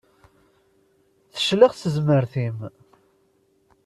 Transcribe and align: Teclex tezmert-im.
Teclex 1.33 1.73
tezmert-im. 1.81 2.57